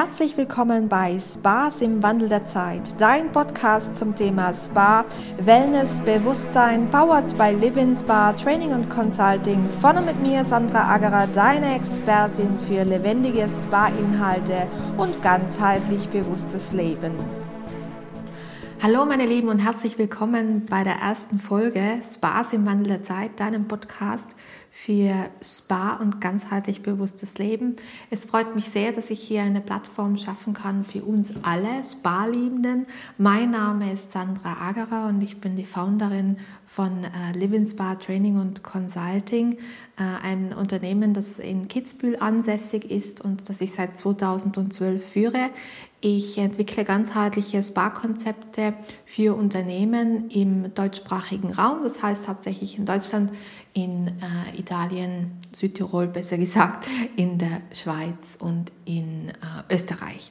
[0.00, 5.04] Herzlich willkommen bei Spas im Wandel der Zeit, dein Podcast zum Thema Spa,
[5.40, 9.68] Wellness, Bewusstsein, powered by Living Spa, Training und Consulting.
[9.68, 17.37] Vorne mit mir Sandra Agerer, deine Expertin für lebendige Spa-Inhalte und ganzheitlich bewusstes Leben.
[18.80, 23.40] Hallo meine Lieben und herzlich willkommen bei der ersten Folge Spas im Wandel der Zeit,
[23.40, 24.36] deinem Podcast
[24.70, 25.12] für
[25.42, 27.74] Spa und ganzheitlich bewusstes Leben.
[28.10, 32.86] Es freut mich sehr, dass ich hier eine Plattform schaffen kann für uns alle Spa-Liebenden.
[33.18, 38.38] Mein Name ist Sandra Agerer und ich bin die Founderin von äh, Living Spa Training
[38.38, 39.54] und Consulting,
[39.98, 45.50] äh, ein Unternehmen, das in Kitzbühel ansässig ist und das ich seit 2012 führe.
[46.00, 53.32] Ich entwickle ganzheitliche Spa-Konzepte für Unternehmen im deutschsprachigen Raum, das heißt hauptsächlich in Deutschland,
[53.74, 60.30] in äh, Italien, Südtirol besser gesagt, in der Schweiz und in äh, Österreich.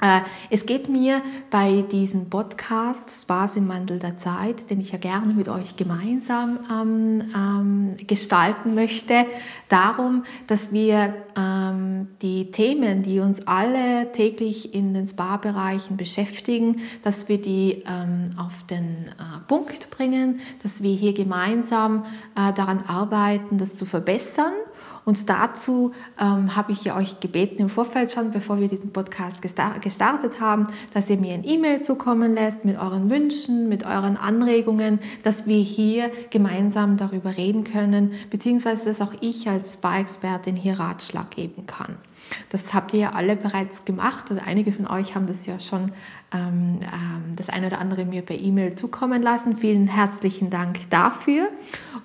[0.00, 4.98] Äh, es geht mir bei diesem Podcast Spaß im Wandel der Zeit, den ich ja
[4.98, 9.24] gerne mit euch gemeinsam ähm, ähm, gestalten möchte,
[9.68, 17.28] darum, dass wir ähm, die Themen, die uns alle täglich in den Spa-Bereichen beschäftigen, dass
[17.28, 23.58] wir die ähm, auf den äh, Punkt bringen, dass wir hier gemeinsam äh, daran arbeiten,
[23.58, 24.52] das zu verbessern
[25.04, 30.40] und dazu ähm, habe ich euch gebeten im Vorfeld schon, bevor wir diesen Podcast gestartet
[30.40, 35.46] haben, dass ihr mir ein E-Mail zukommen lässt mit euren Wünschen, mit euren Anregungen, dass
[35.46, 41.66] wir hier gemeinsam darüber reden können, beziehungsweise dass auch ich als Spa-Expertin hier Ratschlag geben
[41.66, 41.96] kann.
[42.50, 45.92] Das habt ihr ja alle bereits gemacht und einige von euch haben das ja schon
[46.34, 49.56] ähm, ähm, das eine oder andere mir per E-Mail zukommen lassen.
[49.56, 51.48] Vielen herzlichen Dank dafür.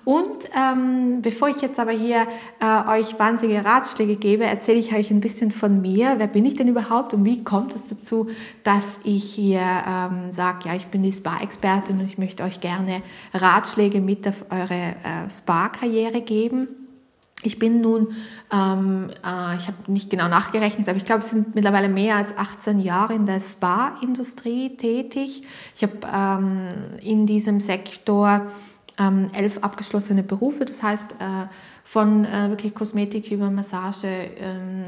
[0.06, 2.28] Und ähm, bevor ich jetzt aber hier
[2.59, 6.16] äh, euch wahnsinnige Ratschläge gebe, erzähle ich euch ein bisschen von mir.
[6.17, 8.30] Wer bin ich denn überhaupt und wie kommt es dazu,
[8.64, 13.02] dass ich hier ähm, sage, ja, ich bin die Spa-Expertin und ich möchte euch gerne
[13.34, 16.68] Ratschläge mit auf eure äh, Spa-Karriere geben.
[17.41, 18.07] Ich bin nun,
[18.51, 22.38] ähm, äh, ich habe nicht genau nachgerechnet, aber ich glaube, es sind mittlerweile mehr als
[22.38, 25.44] 18 Jahre in der Spa-Industrie tätig.
[25.75, 26.67] Ich habe ähm,
[27.01, 28.51] in diesem Sektor
[28.99, 31.47] ähm, elf abgeschlossene Berufe, das heißt, äh,
[31.89, 34.85] von äh, wirklich Kosmetik über Massage, ähm,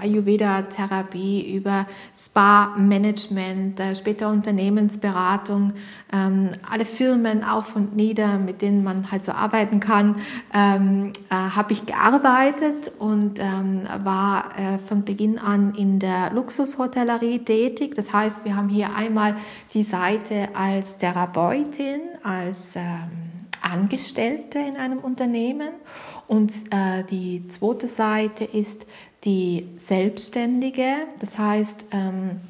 [0.00, 1.84] Ayurveda-Therapie, über
[2.16, 5.72] Spa-Management, äh, später Unternehmensberatung,
[6.12, 10.14] ähm, alle Firmen auf und nieder, mit denen man halt so arbeiten kann,
[10.54, 17.40] ähm, äh, habe ich gearbeitet und ähm, war äh, von Beginn an in der Luxushotellerie
[17.40, 17.96] tätig.
[17.96, 19.34] Das heißt, wir haben hier einmal
[19.72, 23.23] die Seite als Therapeutin, als ähm,
[23.64, 25.70] Angestellte in einem Unternehmen.
[26.26, 28.86] Und äh, die zweite Seite ist
[29.24, 32.40] die Selbstständige, das heißt ähm,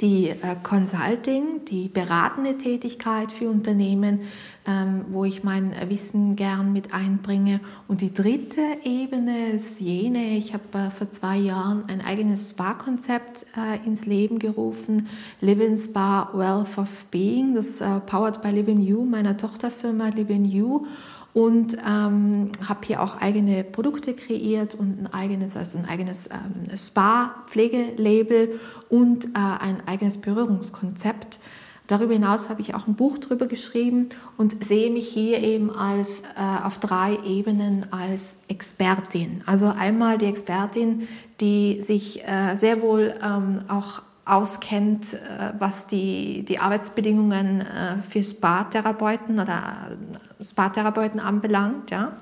[0.00, 4.20] die äh, Consulting, die beratende Tätigkeit für Unternehmen,
[4.66, 7.60] ähm, wo ich mein Wissen gern mit einbringe.
[7.88, 13.46] Und die dritte Ebene ist jene, ich habe äh, vor zwei Jahren ein eigenes Spa-Konzept
[13.56, 15.08] äh, ins Leben gerufen,
[15.40, 20.86] Living Spa Wealth of Being, das powered by Living You, meiner Tochterfirma Living You
[21.32, 26.76] und ähm, habe hier auch eigene Produkte kreiert und ein eigenes, also ein eigenes ähm,
[26.76, 31.38] Spa-Pflegelabel und äh, ein eigenes Berührungskonzept.
[31.86, 36.22] Darüber hinaus habe ich auch ein Buch darüber geschrieben und sehe mich hier eben als
[36.36, 39.42] äh, auf drei Ebenen als Expertin.
[39.44, 41.08] Also einmal die Expertin,
[41.40, 48.22] die sich äh, sehr wohl ähm, auch auskennt, äh, was die, die Arbeitsbedingungen äh, für
[48.22, 49.96] Spa-Therapeuten oder
[50.42, 51.90] Spa-Therapeuten anbelangt.
[51.90, 52.12] Ja.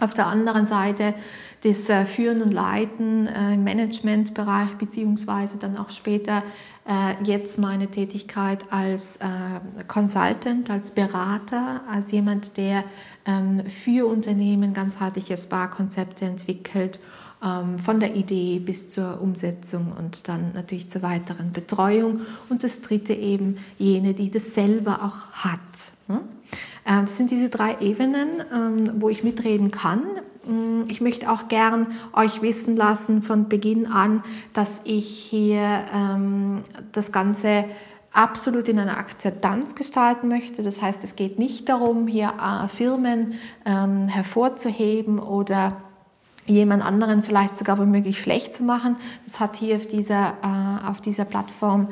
[0.00, 1.14] Auf der anderen Seite
[1.62, 6.42] das Führen und Leiten im Managementbereich, beziehungsweise dann auch später
[7.22, 9.20] jetzt meine Tätigkeit als
[9.86, 12.82] Consultant, als Berater, als jemand, der
[13.26, 16.98] ähm, für Unternehmen ganzheitliche Spa-Konzepte entwickelt
[17.42, 22.22] ähm, von der Idee bis zur Umsetzung und dann natürlich zur weiteren Betreuung.
[22.48, 25.60] Und das dritte eben jene, die das selber auch hat.
[26.84, 30.02] Das sind diese drei Ebenen, ähm, wo ich mitreden kann.
[30.46, 36.64] Mm, ich möchte auch gern euch wissen lassen von Beginn an, dass ich hier ähm,
[36.92, 37.64] das Ganze
[38.12, 40.62] absolut in einer Akzeptanz gestalten möchte.
[40.62, 43.34] Das heißt, es geht nicht darum, hier äh, Firmen
[43.64, 45.76] hervorzuheben oder
[46.46, 48.96] jemand anderen vielleicht sogar womöglich schlecht zu machen.
[49.24, 51.88] Das hat hier auf dieser äh, auf dieser Plattform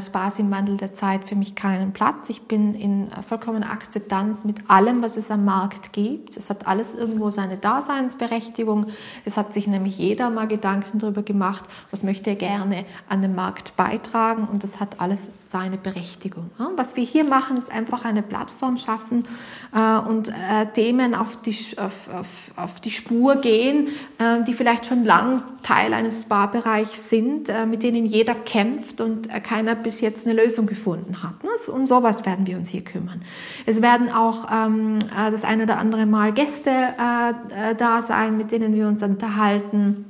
[0.00, 2.28] Spaß im Wandel der Zeit für mich keinen Platz.
[2.28, 6.36] Ich bin in vollkommener Akzeptanz mit allem, was es am Markt gibt.
[6.36, 8.86] Es hat alles irgendwo seine Daseinsberechtigung.
[9.24, 13.34] Es hat sich nämlich jeder mal Gedanken darüber gemacht, was möchte er gerne an den
[13.34, 16.50] Markt beitragen und das hat alles seine Berechtigung.
[16.76, 19.24] Was wir hier machen, ist einfach eine Plattform schaffen
[19.72, 23.88] äh, und äh, Themen auf die, auf, auf, auf die Spur gehen,
[24.18, 29.74] äh, die vielleicht schon lang Teil eines Spa-Bereichs sind, mit denen jeder kämpft und keiner
[29.82, 31.42] bis jetzt eine Lösung gefunden hat.
[31.44, 31.50] Ne?
[31.72, 33.22] Um sowas werden wir uns hier kümmern.
[33.66, 34.98] Es werden auch ähm,
[35.30, 36.70] das eine oder andere Mal Gäste
[37.78, 40.04] da sein, mit denen wir uns unterhalten.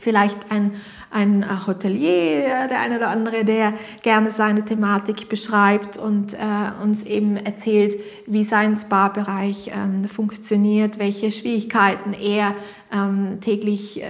[0.00, 0.72] Vielleicht ein
[1.10, 3.72] ein Hotelier, der eine oder andere, der
[4.02, 6.36] gerne seine Thematik beschreibt und äh,
[6.82, 7.94] uns eben erzählt,
[8.26, 12.54] wie sein Spa-Bereich ähm, funktioniert, welche Schwierigkeiten er
[12.92, 14.04] ähm, täglich äh,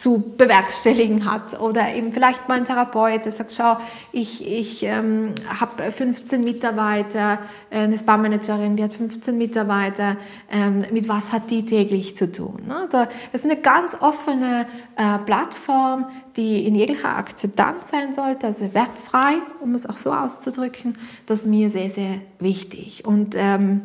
[0.00, 1.60] zu bewerkstelligen hat.
[1.60, 3.76] Oder eben vielleicht mal ein Therapeut, der sagt, schau,
[4.12, 7.38] ich, ich ähm, habe 15 Mitarbeiter,
[7.68, 10.16] äh, eine Spa-Managerin, die hat 15 Mitarbeiter,
[10.50, 12.62] ähm, mit was hat die täglich zu tun?
[12.66, 12.88] Ne?
[12.90, 14.64] Das ist eine ganz offene
[14.96, 20.96] äh, Plattform, die in jeglicher Akzeptanz sein sollte, also wertfrei, um es auch so auszudrücken.
[21.26, 23.04] Das ist mir sehr, sehr wichtig.
[23.04, 23.82] Und ähm,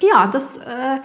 [0.00, 0.58] ja, das...
[0.58, 1.00] Äh,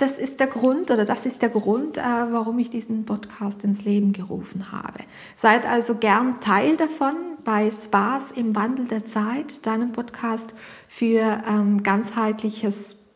[0.00, 3.84] das ist der Grund oder das ist der Grund, äh, warum ich diesen Podcast ins
[3.84, 5.00] Leben gerufen habe.
[5.36, 7.14] Seid also gern Teil davon
[7.44, 10.54] bei Spaß im Wandel der Zeit, deinem Podcast
[10.88, 13.08] für ähm, ganzheitliches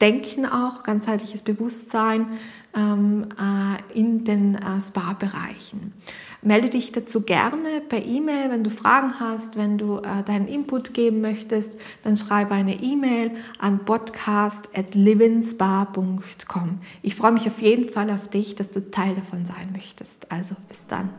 [0.00, 2.38] Denken auch, ganzheitliches Bewusstsein
[3.94, 5.92] in den äh, Spa-Bereichen.
[6.40, 10.94] Melde dich dazu gerne per E-Mail, wenn du Fragen hast, wenn du äh, deinen Input
[10.94, 16.78] geben möchtest, dann schreibe eine E-Mail an podcast@livinspa.com.
[17.02, 20.30] Ich freue mich auf jeden Fall auf dich, dass du Teil davon sein möchtest.
[20.30, 21.10] Also bis dann.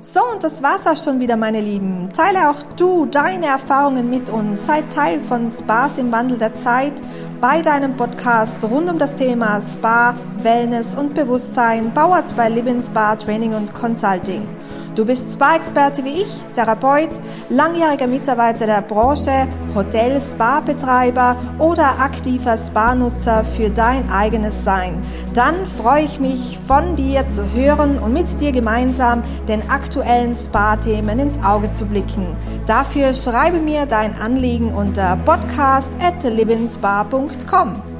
[0.00, 2.08] So, und das war's auch schon wieder, meine Lieben.
[2.12, 4.66] Teile auch du deine Erfahrungen mit uns.
[4.66, 7.00] Sei Teil von Spaß im Wandel der Zeit
[7.40, 13.16] bei deinem Podcast rund um das Thema Spa, Wellness und Bewusstsein, powered bei Living Spa
[13.16, 14.46] Training und Consulting.
[14.96, 17.10] Du bist Spa-Experte wie ich, Therapeut,
[17.50, 25.02] langjähriger Mitarbeiter der Branche, Hotel, Spa-Betreiber oder aktiver Spa-Nutzer für dein eigenes Sein.
[25.34, 31.18] Dann freue ich mich, von dir zu hören und mit dir gemeinsam den aktuellen Spa-Themen
[31.18, 32.34] ins Auge zu blicken.
[32.66, 37.95] Dafür schreibe mir dein Anliegen unter podcast at livinspa.com.